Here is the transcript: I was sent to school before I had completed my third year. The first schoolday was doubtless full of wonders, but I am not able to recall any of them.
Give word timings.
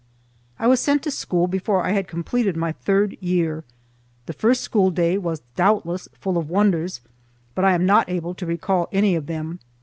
I 0.57 0.65
was 0.65 0.79
sent 0.79 1.03
to 1.03 1.11
school 1.11 1.45
before 1.45 1.83
I 1.83 1.91
had 1.91 2.07
completed 2.07 2.57
my 2.57 2.71
third 2.71 3.15
year. 3.21 3.63
The 4.25 4.33
first 4.33 4.67
schoolday 4.71 5.19
was 5.19 5.43
doubtless 5.55 6.09
full 6.19 6.39
of 6.39 6.49
wonders, 6.49 7.01
but 7.53 7.65
I 7.65 7.73
am 7.75 7.85
not 7.85 8.09
able 8.09 8.33
to 8.33 8.47
recall 8.47 8.89
any 8.91 9.13
of 9.13 9.27
them. 9.27 9.59